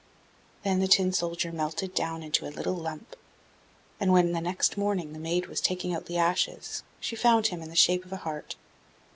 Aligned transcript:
Then 0.63 0.79
the 0.79 0.87
Tin 0.87 1.13
soldier 1.13 1.51
melted 1.51 1.93
down 1.93 2.23
into 2.23 2.47
a 2.47 2.49
little 2.49 2.73
lump, 2.73 3.15
and 3.99 4.11
when 4.11 4.31
next 4.31 4.75
morning 4.75 5.13
the 5.13 5.19
maid 5.19 5.45
was 5.45 5.61
taking 5.61 5.93
out 5.93 6.07
the 6.07 6.17
ashes, 6.17 6.81
she 6.99 7.15
found 7.15 7.45
him 7.49 7.61
in 7.61 7.69
the 7.69 7.75
shape 7.75 8.03
of 8.03 8.11
a 8.11 8.17
heart. 8.25 8.55